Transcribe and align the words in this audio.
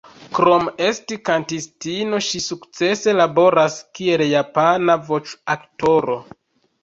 Krom 0.35 0.69
esti 0.85 1.17
kantistino, 1.29 2.21
ŝi 2.27 2.39
sukcese 2.45 3.13
laboras 3.17 3.77
kiel 3.99 4.23
japana 4.31 4.95
voĉoaktoro. 5.11 6.17